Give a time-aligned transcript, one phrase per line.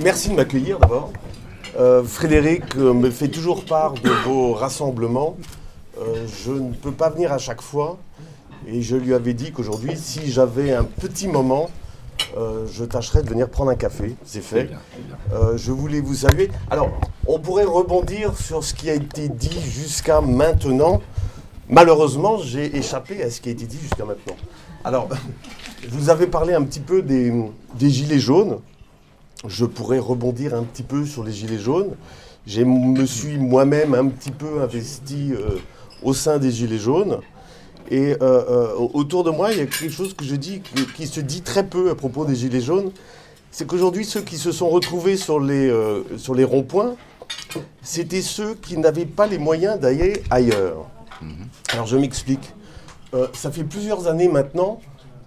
[0.00, 1.12] merci de m'accueillir d'abord.
[1.78, 5.36] Euh, Frédéric euh, me fait toujours part de vos rassemblements.
[6.00, 7.98] Euh, je ne peux pas venir à chaque fois.
[8.66, 11.70] Et je lui avais dit qu'aujourd'hui, si j'avais un petit moment,
[12.70, 14.14] je tâcherais de venir prendre un café.
[14.24, 14.68] C'est fait.
[15.56, 16.50] je voulais vous saluer.
[16.70, 16.90] Alors,
[17.26, 21.00] on pourrait rebondir sur ce qui a été dit jusqu'à maintenant.
[21.70, 24.36] Malheureusement, j'ai échappé à ce qui a été dit jusqu'à maintenant.
[24.84, 25.08] Alors,
[25.88, 27.32] vous avez parlé un petit peu des,
[27.78, 28.58] des gilets jaunes.
[29.46, 31.94] Je pourrais rebondir un petit peu sur les gilets jaunes.
[32.46, 35.58] Je me suis moi-même un petit peu investi euh,
[36.02, 37.20] au sein des gilets jaunes.
[37.90, 40.86] Et euh, euh, autour de moi, il y a quelque chose que je dis, qui,
[40.86, 42.90] qui se dit très peu à propos des gilets jaunes.
[43.50, 45.72] C'est qu'aujourd'hui, ceux qui se sont retrouvés sur les,
[46.18, 46.96] sur les ronds-points,
[47.80, 50.86] c'était ceux qui n'avaient pas les moyens d'aller ailleurs.
[51.72, 52.52] Alors je m'explique.
[53.32, 54.82] Ça fait plusieurs années maintenant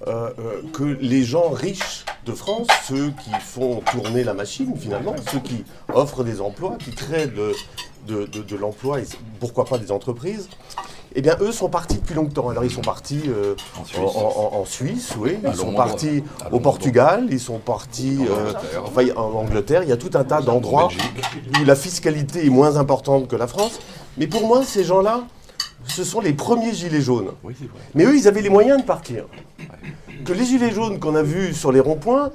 [0.06, 5.64] que les gens riches de France, ceux qui font tourner la machine finalement, ceux qui
[5.94, 7.54] offrent des emplois, qui créent de,
[8.08, 9.06] de, de- de l'emploi et
[9.40, 10.48] pourquoi pas des entreprises,
[11.16, 12.50] eh bien eux sont partis depuis longtemps.
[12.50, 14.00] Alors ils sont partis euh, En Suisse.
[14.16, 15.38] en- en Suisse, oui.
[15.46, 16.60] Ils sont partis au.
[16.60, 18.54] Portugal, ils sont partis En euh,
[18.86, 19.84] enfin, en Angleterre.
[19.84, 20.90] Il y a tout un tas d'endroits
[21.60, 23.80] où la fiscalité est moins importante que la France.
[24.18, 25.24] Mais pour moi, ces gens-là,
[25.88, 27.32] ce sont les premiers gilets jaunes.
[27.44, 27.80] Oui, c'est vrai.
[27.96, 29.26] Mais eux, ils avaient les moyens de partir.
[30.26, 32.32] Que les gilets jaunes qu'on a vus sur les ronds-points,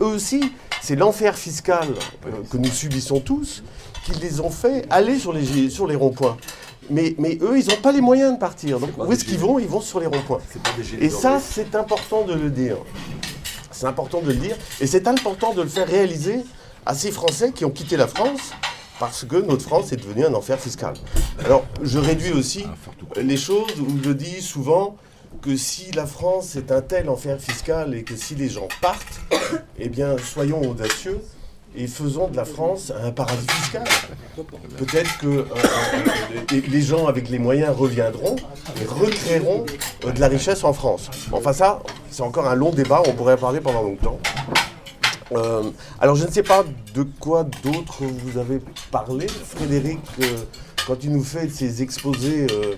[0.00, 1.88] eux aussi, c'est l'enfer fiscal
[2.26, 3.62] euh, que nous subissons tous
[4.04, 6.36] qui les ont fait aller sur les, gi- sur les ronds-points.
[6.88, 8.80] Mais, mais eux, ils n'ont pas les moyens de partir.
[8.80, 10.40] Donc où est-ce qu'ils vont Ils vont sur les ronds-points.
[11.00, 12.76] Et ça, c'est important de le dire.
[13.70, 14.56] C'est important de le dire.
[14.80, 16.40] Et c'est important de le faire réaliser
[16.86, 18.52] à ces Français qui ont quitté la France
[18.98, 20.94] parce que notre France est devenue un enfer fiscal.
[21.44, 22.64] Alors, je réduis aussi
[23.16, 24.96] les choses où je dis souvent
[25.42, 29.20] que si la France est un tel enfer fiscal et que si les gens partent,
[29.78, 31.20] eh bien, soyons audacieux
[31.76, 33.84] et faisons de la France un paradis fiscal.
[34.76, 38.34] Peut-être que euh, euh, les- les gens avec les moyens reviendront
[38.80, 39.64] et recréeront
[40.04, 41.08] euh, de la richesse en France.
[41.32, 44.18] Enfin ça, c'est encore un long débat, on pourrait en parler pendant longtemps.
[45.32, 45.62] Euh,
[46.00, 48.60] alors je ne sais pas de quoi d'autre vous avez
[48.90, 50.24] parlé, Frédéric, euh,
[50.90, 52.74] quand il nous fait ses exposés, euh,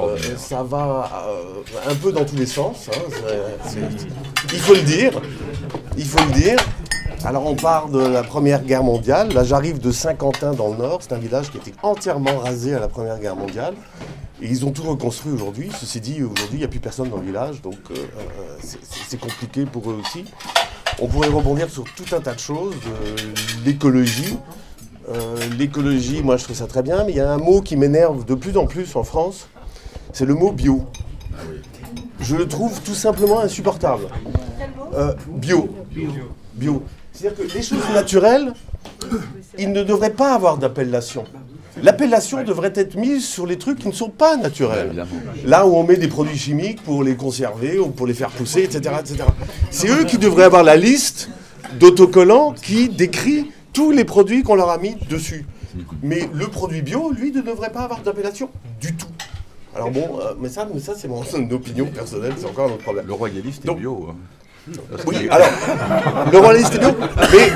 [0.00, 3.78] euh, ça va euh, un peu dans tous les sens, hein,
[4.52, 5.12] il faut le dire,
[5.96, 6.56] il faut le dire.
[7.24, 11.02] Alors on part de la Première Guerre mondiale, là j'arrive de Saint-Quentin dans le Nord,
[11.02, 13.74] c'est un village qui était entièrement rasé à la Première Guerre mondiale.
[14.40, 15.70] Et ils ont tout reconstruit aujourd'hui.
[15.80, 17.94] Ceci dit, aujourd'hui, il n'y a plus personne dans le village, donc euh,
[18.60, 20.24] c'est- compliqué pour eux aussi.
[20.98, 24.36] On pourrait rebondir sur tout un tas de choses, de l'écologie.
[25.08, 27.76] Euh, l'écologie, moi je trouve ça très bien, mais il y a un mot qui
[27.76, 29.48] m'énerve de plus en plus en France,
[30.12, 30.84] c'est le mot bio.
[32.20, 34.04] Je le trouve tout simplement insupportable.
[34.94, 35.68] Euh, bio.
[36.54, 36.82] Bio.
[37.12, 38.52] C'est-à-dire que les choses naturelles,
[39.58, 41.24] il ne devrait pas avoir d'appellation.
[41.82, 44.88] L'appellation devrait être mise sur les trucs qui ne sont pas naturels.
[44.88, 45.10] Évidemment.
[45.46, 48.62] Là où on met des produits chimiques pour les conserver ou pour les faire pousser,
[48.62, 48.94] etc.
[49.00, 49.24] etc.
[49.70, 51.30] C'est eux qui devraient avoir la liste
[51.80, 55.46] d'autocollants qui décrit tous les produits qu'on leur a mis dessus.
[56.02, 58.50] Mais le produit bio, lui, ne devrait pas avoir d'appellation
[58.80, 59.06] du tout.
[59.74, 61.22] Alors bon, euh, mais ça, mais ça c'est mon
[61.52, 63.06] opinion personnelle, c'est encore un autre problème.
[63.06, 64.08] Le royaliste est bio.
[64.10, 64.14] hein.
[65.06, 65.48] Oui, alors,
[66.30, 66.90] le royaliste est bio,
[67.32, 67.48] mais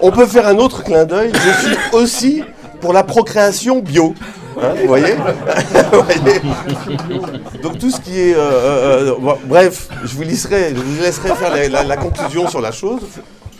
[0.00, 1.32] on peut faire un autre clin d'œil.
[1.32, 2.42] Je suis aussi
[2.80, 4.14] pour la procréation bio.
[4.60, 5.14] Hein, vous voyez
[5.92, 6.40] Vous voyez
[7.62, 8.34] Donc tout ce qui est...
[8.34, 11.96] euh, euh, euh, bon, bref, je vous laisserai, je vous laisserai faire la, la- la
[11.96, 13.00] conclusion sur la chose.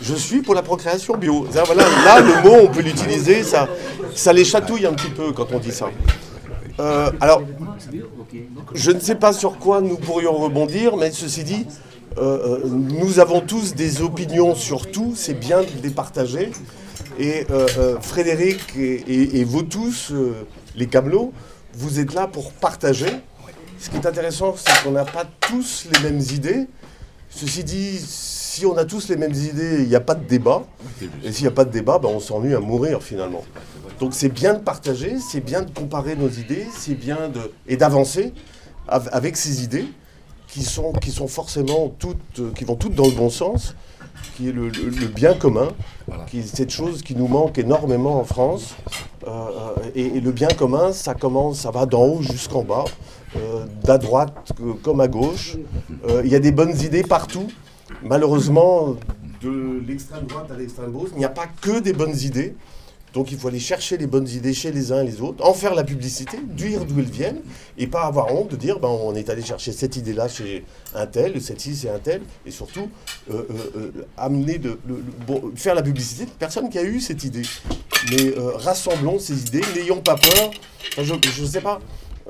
[0.02, 1.46] Je suis pour la procréation bio.
[1.54, 3.68] Là, le mot, on peut l'utiliser, ça,
[4.14, 5.90] ça les chatouille un petit peu quand on dit ça.
[6.80, 7.42] Euh, alors,
[8.74, 11.66] je ne sais pas sur quoi nous pourrions rebondir, mais ceci dit,
[12.16, 16.52] euh, euh, nous avons tous des opinions sur tout, c'est bien de les partager.
[17.18, 17.46] Et
[18.00, 20.12] Frédéric et, vous tous,
[20.74, 21.32] les camelots,
[21.74, 23.10] vous êtes là pour partager.
[23.78, 26.66] Ce qui est intéressant, c'est qu'on n'a pas tous les mêmes idées.
[27.30, 30.64] Ceci dit, si on a tous les mêmes idées, il n'y a pas de débat.
[31.24, 33.42] Et s'il n'y a pas de débat, ben, on s'ennuie à mourir finalement.
[34.00, 37.76] Donc c'est bien de partager, c'est bien de comparer nos idées, c'est bien de et
[37.76, 38.32] d'avancer
[38.88, 39.86] av- avec ces idées
[40.48, 43.74] qui sont qui sont forcément toutes euh, qui vont toutes dans le bon sens,
[44.36, 45.68] qui est le, le- le bien commun,
[46.08, 46.24] Voilà.
[46.24, 48.74] qui est cette chose qui nous manque énormément en France.
[49.26, 52.84] Euh, euh, et, et le bien commun, ça commence, ça va d'en haut jusqu'en bas,
[53.84, 55.56] d'à droite comme à gauche.
[56.08, 57.48] Euh, Il y a des bonnes idées partout.
[58.02, 58.96] Malheureusement,
[59.42, 62.54] de l'extrême droite à l'extrême gauche, il n'y a pas que des bonnes idées.
[63.12, 65.52] Donc il faut aller chercher les bonnes idées chez les uns et les autres, en
[65.52, 67.40] faire la publicité, dire d'où elles viennent,
[67.76, 71.06] et pas avoir honte de dire ben, on est allé chercher cette idée-là chez un
[71.06, 72.88] tel, cette-ci c'est un tel, et surtout
[73.30, 74.78] euh, euh, euh, amener de,
[75.56, 77.42] faire la publicité de personne qui a eu cette idée.
[78.10, 80.50] Mais euh, rassemblons ces idées, n'ayons pas peur.
[80.96, 81.80] Je ne sais pas.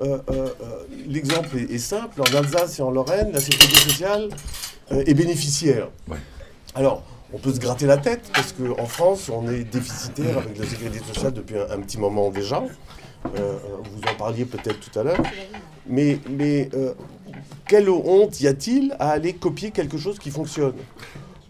[0.01, 2.21] Euh, euh, euh, L'exemple est, est simple.
[2.23, 4.29] En Alsace et en Lorraine, la sécurité sociale
[4.93, 5.89] euh, est bénéficiaire.
[6.09, 6.17] Ouais.
[6.75, 7.03] Alors,
[7.33, 11.01] on peut se gratter la tête parce qu'en France, on est déficitaire avec la sécurité
[11.13, 12.63] sociale depuis un, un petit moment déjà.
[13.23, 15.23] Vous en parliez peut-être tout à l'heure.
[15.87, 16.71] Mais, mais
[17.69, 20.73] quelle honte y a-t-il à aller copier quelque chose qui fonctionne?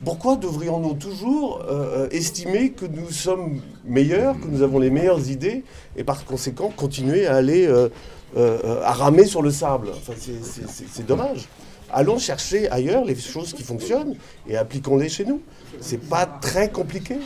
[0.05, 5.63] Pourquoi devrions-nous toujours euh, estimer que nous sommes meilleurs, que nous avons les meilleures idées,
[5.95, 7.91] et par conséquent continuer à aller euh,
[8.37, 11.49] euh, euh, à ramer sur le sable Enfin, c'est- dommage.
[11.93, 14.15] Allons chercher ailleurs les choses qui fonctionnent
[14.49, 15.41] et appliquons-les chez nous.
[15.81, 17.17] C'est pas très compliqué,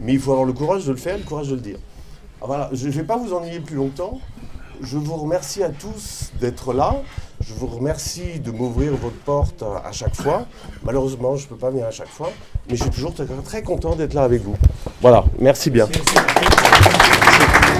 [0.00, 1.76] mais il faut avoir le courage de le faire, le courage de le dire.
[2.40, 4.20] Ah, Voilà, je ne vais pas vous ennuyer plus longtemps.
[4.80, 6.96] Je vous remercie à tous d'être là.
[7.40, 10.46] Je vous remercie de m'ouvrir votre porte à, à chaque fois.
[10.82, 12.30] Malheureusement, je ne peux pas venir à chaque fois,
[12.70, 13.12] mais je suis toujours
[13.44, 14.56] très, content d'être là avec vous.
[15.02, 15.86] Voilà, merci bien.
[15.86, 17.73] C'est- c'est-